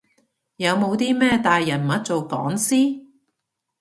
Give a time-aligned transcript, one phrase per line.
[0.55, 3.05] 有冇啲咩大人物做講師？